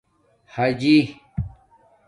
[0.53, 0.97] حآجِی